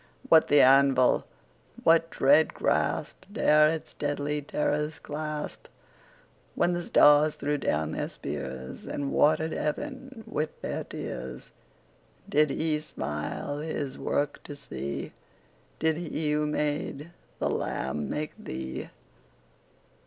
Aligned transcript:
What 0.29 0.47
the 0.47 0.61
anvil? 0.61 1.25
What 1.83 2.09
dread 2.09 2.55
grasp 2.55 3.23
15 3.27 3.33
Dare 3.45 3.69
its 3.69 3.93
deadly 3.93 4.41
terrors 4.41 4.97
clasp? 4.97 5.67
When 6.55 6.73
the 6.73 6.81
stars 6.81 7.35
threw 7.35 7.59
down 7.59 7.91
their 7.91 8.07
spears, 8.07 8.87
And 8.87 9.11
water'd 9.11 9.51
heaven 9.51 10.23
with 10.25 10.59
their 10.63 10.83
tears, 10.85 11.51
Did 12.27 12.49
He 12.49 12.79
smile 12.79 13.59
His 13.59 13.95
work 13.99 14.41
to 14.45 14.55
see? 14.55 15.13
Did 15.77 15.97
He 15.97 16.31
who 16.31 16.47
made 16.47 17.11
the 17.37 17.51
lamb 17.51 18.09
make 18.09 18.33
thee? 18.43 18.89